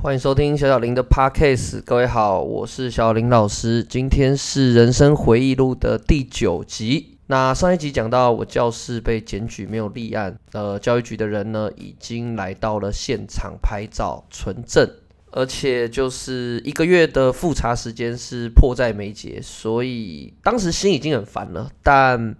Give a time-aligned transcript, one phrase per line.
[0.00, 3.82] 欢迎收听小小林的 Podcast，各位好，我是小林老师。
[3.82, 7.18] 今天是人生回忆录的第九集。
[7.26, 14.88] 那上一集讲到我教室被检举没有立案，呃，教育局的人呢已经来到了现场拍照存证，
[15.32, 22.36] 而且就是一个月的复查时间是迫在眉睫，所以当时心已经很烦了，但。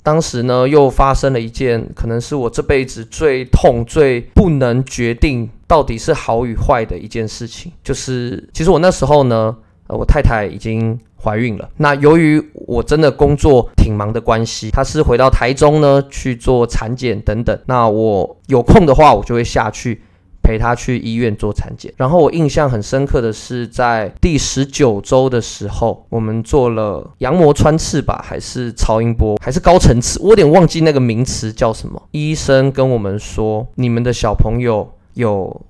[0.00, 9.54] 当时呢，又发生了一件可能是我这辈子最痛、最不能决定到底是好与坏的一件事情，就是其实我那时候呢，
[9.86, 11.68] 我太太已经怀孕了。
[11.76, 17.56] 那由于我真的工作挺忙的关系，她是回到台中呢去做产检等等。
[17.66, 20.02] 那我有空的话，我就会下去。
[20.40, 32.02] 陪他去医院做产检，然后我印象很深刻的是，在第十九周的时候，我们做了羊膜穿刺吧，还是超音波，还是高层次，我有点忘记那个名词叫什么。
[32.12, 35.60] 医生跟我们说，你们的小朋友有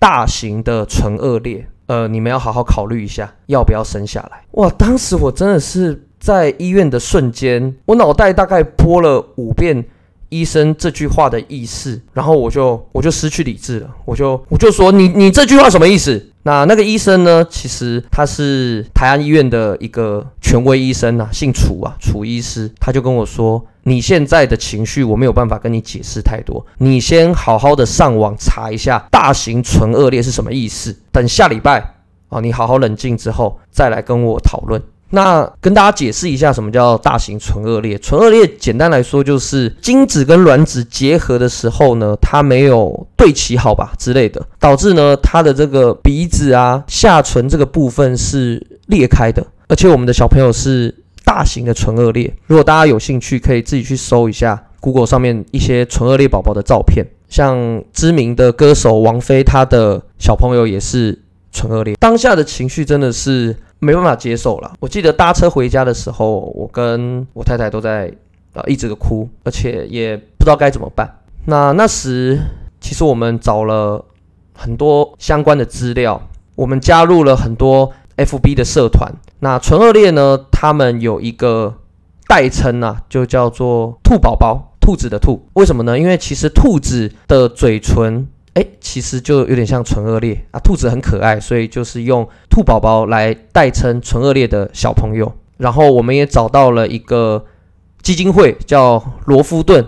[0.00, 4.42] 大型的唇腭裂，呃，你们要好好考虑一下，要不要生下来。
[4.52, 9.84] 哇，当时我真的是在医院的瞬间，我脑袋大概播了五遍。
[10.28, 16.30] 医生这句话的意思，然后我就我就失去理智了，我就我就说你你这句话什么意思？
[16.42, 17.44] 那那个医生呢？
[17.50, 22.70] 其实他是台安医院的一个权威医生啊，姓楚啊，楚医师。
[22.78, 31.94] 他就跟我说，你现在的情绪我没有办法跟你解释太多，你先好好的上网查一下大型唇腭裂是什么意思，等下礼拜
[32.28, 34.80] 啊，你好好冷静之后再来跟我讨论。
[35.10, 37.96] 那跟大家解释一下，什么叫大型唇腭裂？
[37.98, 50.92] 唇腭裂简单来说就是精子跟卵子结合的时候呢，它没有对齐好吧之类的，导致呢它的这个鼻子啊下唇这个部分是裂开的，而且我们的小朋友是
[51.24, 52.34] 大型的唇腭裂。
[52.46, 61.16] 如果大家有兴趣，可以自己去搜一下 Google 上面一些唇腭裂宝宝的照片，像知名的歌手王菲，她的小朋友也是
[61.52, 61.94] 唇腭裂。
[62.00, 63.54] 当下的情绪真的是。
[63.78, 64.72] 没办法接受了。
[64.80, 68.12] 我记得搭车回家的时候，我跟我太太都在
[68.54, 71.18] 啊一直的哭，而且也不知道该怎么办。
[71.44, 72.38] 那那时
[72.80, 74.04] 其实我们找了
[74.54, 76.20] 很多相关的资料，
[76.54, 79.12] 我们加入了很多 FB 的社团。
[79.40, 81.74] 那纯恶劣呢，他们有一个
[82.26, 85.46] 代称啊，就叫做“兔宝宝”，兔子的兔。
[85.52, 85.98] 为什么呢？
[85.98, 88.26] 因为其实兔子的嘴唇。
[88.56, 95.30] 哎，其实就有点像唇腭裂啊，兔子很可爱，所以就是用兔宝宝来代称唇腭裂的小朋友。
[95.58, 97.44] 然后我们也找到了一个
[98.00, 99.86] 基金会，叫罗夫顿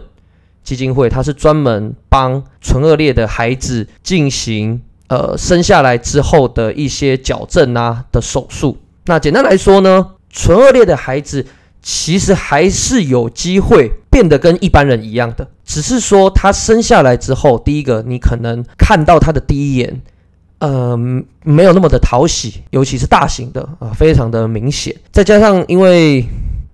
[0.62, 8.76] 基金会，它是专门帮唇腭裂的孩子进行呃生下来之后的一些矫正啊的手术。
[9.06, 11.46] 那简单来说呢，唇腭裂的孩子。
[11.80, 20.02] 其实还是有机会变得跟一般人一样的，只是说他生下来之后，第一个你可能看到他的第一眼，
[20.58, 20.96] 呃，
[21.44, 24.92] 没有那么的讨喜，尤其是大型的啊，非常的明显。
[25.12, 26.26] 再加上因为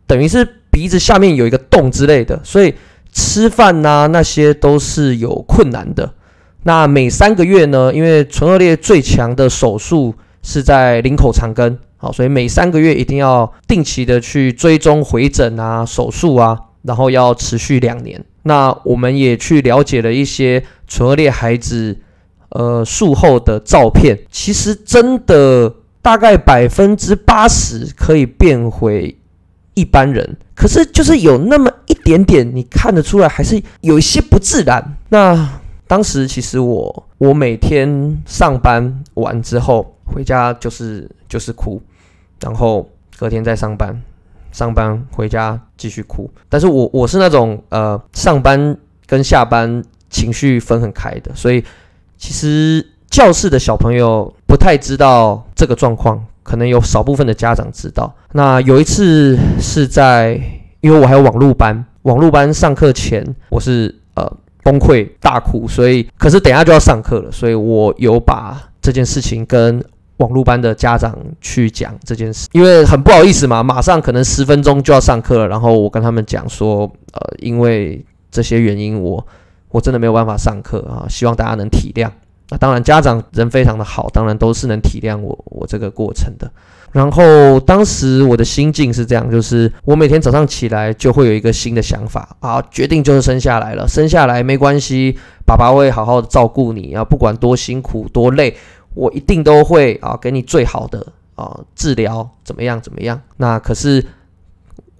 [0.06, 2.74] 等于是鼻子下面有一个洞之类的，所以
[3.12, 6.14] 吃饭呐那些都是有困难的。
[6.62, 11.78] 那每三个月呢，因为唇腭裂最强的手术是在领口长根。
[11.98, 18.24] 好，所以每三个月一定要定期的去追踪回诊啊、手术啊，然后要持续两年。
[18.44, 21.98] 那我们也去了解了一些唇腭裂孩子，
[22.50, 29.18] 呃，术后的照片，其实真的大概百分之八十可以变回
[29.74, 34.96] 一般人，可是就是有那么一点点，你看得出来还是有一些不自然。
[35.08, 41.82] 那当时其实我我每天上班完之后回家就是就是哭。
[42.40, 42.86] 然后
[43.16, 44.02] 隔天再上班，
[44.54, 46.30] 上班回家继续哭。
[46.48, 51.62] 但是我我是那种呃上班跟下班情绪分很开的，所以
[52.16, 58.14] 其实教室的小朋友不太知道这个状况，可能有少部分的家长知道。
[58.30, 60.40] 那有一次是在，
[60.80, 64.24] 因为我还有网络班，网络班上课前我是呃
[64.62, 69.84] 崩溃大哭，所以可是等下就要上课了，所以我有把这件事情跟。
[70.18, 75.48] 网络班的家长去讲这件事，因为很不好意思嘛，马上可能十分钟就要上课了。
[75.48, 79.26] 然后我跟他们讲说，呃，因为这些原因，我
[79.70, 82.08] 我真的没有办法上课啊，希望大家能体谅。
[82.50, 86.48] 那当然，家长人非常的好，当然都是能体谅我我这个过程的。
[86.92, 98.54] 然后当时我的心境是这样，就是我每天早上起来就会有一个新的想法啊，决定就是生下来了，生下来没关系，爸爸会好好的照顾你啊，不管多辛苦多累。
[98.94, 103.20] 我一定都会啊，给你最好的啊治疗，怎么样怎么样？
[103.36, 104.04] 那可是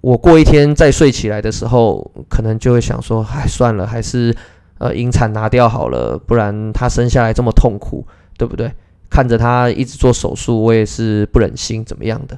[0.01, 4.35] 我过一天再睡起来的时候，可能就会想说，哎，算了，还是
[4.77, 8.05] 呃引产拿掉好了，不然他生下来这么痛苦，
[8.37, 8.71] 对不对？
[9.09, 12.37] 看着他一直做手术，我也是不忍心怎么样的。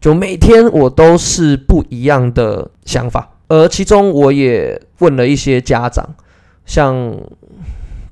[0.00, 6.04] 就每天我都是不一样的想法，而其中我也问了一些家长，
[6.64, 7.16] 像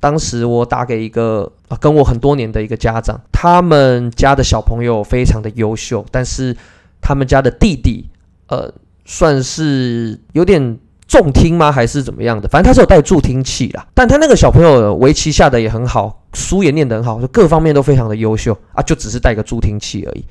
[0.04, 6.54] 当时我打给一个跟我很多年的一个家长，他们家的小朋友非常的优秀，但是
[7.00, 8.06] 他们家的弟弟
[8.48, 8.70] 呃
[9.06, 10.78] 算是有点
[11.08, 11.72] 重听吗？
[11.72, 12.46] 还是怎么样的？
[12.50, 20.22] 反正他是有带助听器啦，但他那个小朋友围棋下的也很好，书也念得很好，就各方面都非常的优秀啊，就只是带个助听器而已。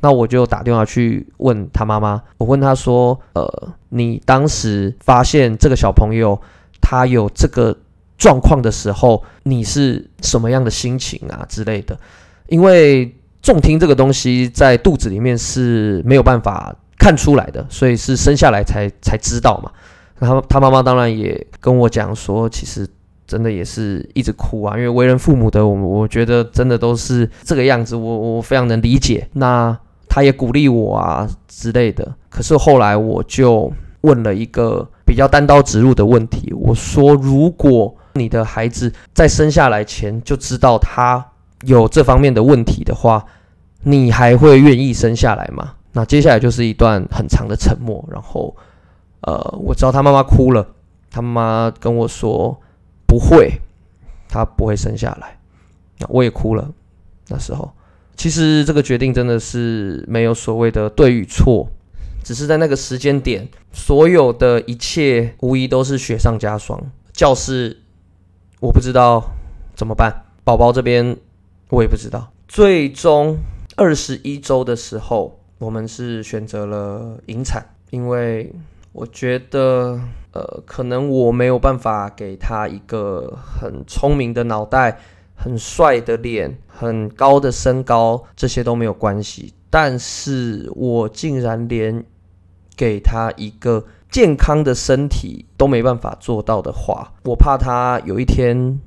[0.00, 6.40] 那我就打电话去问他妈妈，我问他说：“呃，你当时发现这个小朋友
[6.80, 7.76] 他有这个
[8.20, 11.98] 状况的时候，你是什么样的心情啊之类的？
[12.48, 13.12] 因为
[13.42, 19.72] 重听这个东西在肚子里面是没有办法看出来的，所以是生下来才才知道嘛。
[20.18, 22.86] 然后他妈妈当然也跟我讲说，其实
[23.26, 29.26] 真的也是一直哭啊，因为为人父母的我，我觉得真的都是这个样子，我我非常能理解。
[29.32, 29.76] 那。
[30.12, 41.32] 他也鼓励我啊之类的，可是后来我就问了一个比较单刀直入的问题，我说：如果你的孩子在生下来前就知道他
[41.64, 43.24] 有这方面的问题的话，
[43.82, 45.74] 你还会愿意生下来吗？
[45.92, 48.54] 那接下来就是一段很长的沉默，然后，
[49.22, 50.64] 呃，我知道他妈妈哭了，
[51.10, 52.60] 他妈跟我说
[53.06, 53.60] 不会，
[54.28, 55.38] 他不会生下来，
[55.98, 56.70] 那我也哭了，
[57.28, 57.72] 那时候。
[58.16, 61.66] 其实这个决定真的是没有所谓的对与错，
[62.22, 66.78] 只是在那个时间点，所有的一切无疑都是雪上加霜。
[67.12, 67.79] 教室
[68.60, 69.32] 我不知道
[69.74, 71.16] 怎么办，宝宝这边
[71.70, 72.30] 我也不知道。
[72.46, 73.38] 最终
[73.76, 78.52] 二十一周的时候，我们是选择了引产，因为
[78.92, 79.98] 我觉得，
[80.32, 85.00] 呃，可能我没有办法给他一个很聪明的脑袋。
[85.42, 89.54] 很帅的脸，很高的身高，这些都没有关系。
[89.70, 92.04] 但是我竟然连
[92.80, 98.80] 给他一个健康的身体都没办法做到的话，我怕他有一天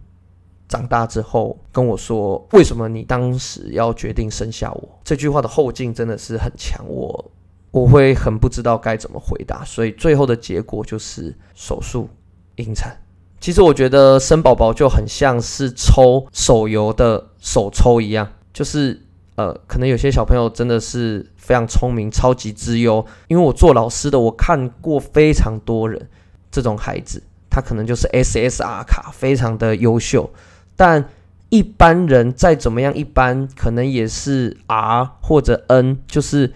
[0.68, 7.32] 长大之后跟我说：“为什么你当时要决定生下我？”这句话的后劲真的是很强，我
[7.70, 9.64] 我会很不知道该怎么回答。
[9.64, 12.10] 所以最后的结果就是手术
[12.56, 12.98] 引产。
[13.40, 19.00] 其实我觉得生宝宝就很像是抽手游的手抽一样，就是
[19.36, 23.06] 呃，可能有些小朋友真的是非常聪明、超级之优。
[23.28, 26.10] 因为我做老师的，我看过非常多人
[26.52, 30.32] 这种孩子，他可能就是 SSR 卡，非常的优秀。
[30.76, 31.10] 但
[31.50, 36.54] 一般人再怎么样一般，可能也是 R 或者 N，就是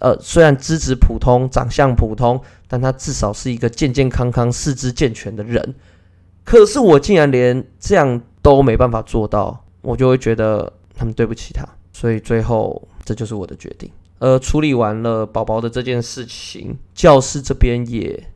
[0.00, 5.74] 呃，虽然资质普通、长相普通，但他至少是一个健健康康、四肢健全的人。
[6.44, 13.90] 可是我竟然连这样都没办法做到，我就会觉得他们对不起他，所以最后这就是我的决定。
[14.18, 18.28] 呃，处理完了宝宝的这件事情，教室这边也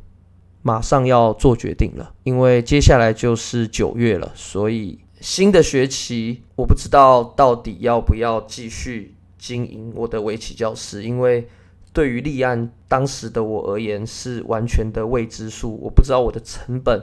[0.63, 11.49] 马上要做决定了，因为接下来就是九月了，所以新的学期我不知道到底要不要继续经营我的围棋教室，因为
[11.93, 17.03] 对于立案当时的我而言是完全的未知数，我不知道我的成本。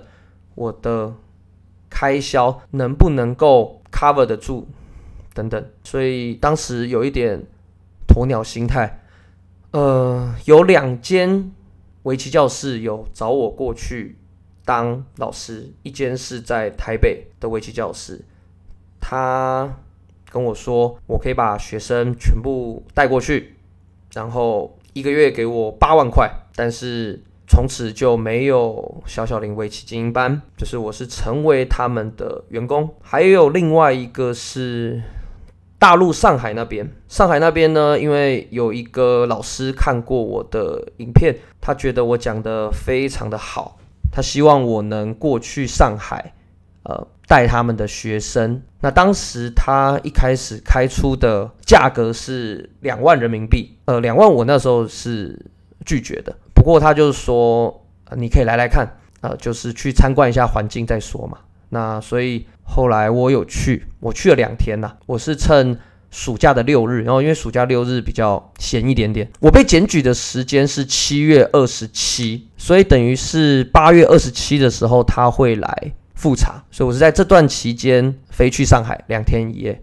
[0.55, 1.11] 我的
[1.89, 4.67] 开销能不能够 cover 得住，
[5.33, 7.43] 等等，所以当时有一点
[8.07, 9.01] 鸵鸟心态。
[9.71, 11.51] 呃，有两间
[12.03, 14.17] 围棋教室有找我过去
[14.63, 18.23] 当老师，一间是在台北的围棋教室，
[18.99, 19.77] 他
[20.31, 23.55] 跟我说，我可以把学生全部带过去，
[24.13, 27.21] 然后一个月给我八万块，但是。
[27.45, 32.89] 从此就没有小小林围棋精英班，就是我是成为他们的员工。
[33.01, 35.03] 还有另外一个是
[35.83, 43.77] 大陆上海那边，上海那边呢，因为有一个老师看过我的影片，他觉得我讲的非常的好，
[44.09, 46.33] 他希望我能过去上海，
[46.83, 48.61] 呃，带他们的学生。
[48.79, 55.37] 那当时他一开始开出的价格是两万人民币，呃，两万我那时候是
[55.85, 56.33] 拒绝的。
[56.55, 57.85] 不过他就是说，
[58.15, 58.87] 你可以来来看，
[59.19, 61.39] 呃，就是去参观一下环境再说嘛。
[61.73, 64.93] 那所以后来我有去，我去了两天呐。
[65.07, 65.75] 我是趁
[66.11, 69.27] 暑假的六日，然后因为暑假六日比较闲一点点。
[69.39, 76.63] 我被检举的时间是七月二十七，所以等于是八月二十七的时候他会来复查。
[76.69, 79.81] 所以我是在这段期间飞去上海两天一夜，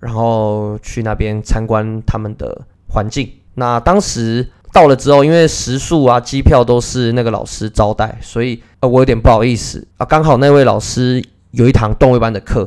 [0.00, 3.30] 然后去那边参观他们的环境。
[3.54, 4.50] 那当时。
[4.72, 10.06] 到了之后，因为食宿啊、机票都是那个老师招待，所以呃，我有点不好意思啊。
[10.06, 12.66] 刚好那位老师有一堂动位班的课，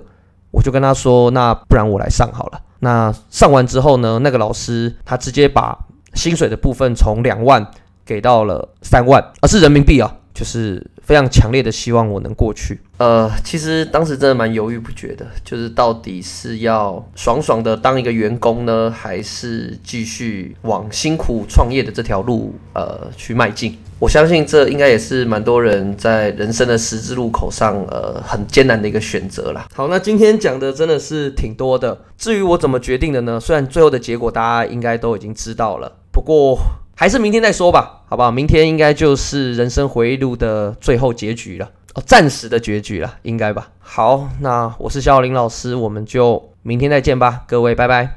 [0.51, 2.62] 我就跟他说，那不然我来上好了。
[2.79, 5.75] 那上完之后呢，那个老师他直接把
[6.13, 7.65] 薪水的部分从两万
[8.05, 12.80] 给到了三万，啊是人民币啊，就是非常强烈的希望我能过去。
[12.98, 23.77] 呃，其实当时真的蛮犹豫不决的，就是到底是要爽爽的当一个员工呢，还是继续往辛苦创业的这条路呃去迈进？
[23.98, 29.68] 我相信这应该也是蛮多人在人生的十字路口上呃很艰难的一个选择啦。
[29.74, 31.98] 好，那今天讲的真的是挺多的。
[32.18, 33.39] 至于我怎么决定的呢？
[33.39, 36.58] 虽然最后的结果大家应该都已经知道了，不过
[36.96, 38.32] 还是明天再说吧，好不好？
[38.32, 41.70] 明天应该就是人生回忆录的最后结局了。
[41.94, 43.68] 哦，暂时的结局了，应该吧。
[43.80, 48.10] 好，那我是肖林老师，我们就明天再见吧，各位，拜拜。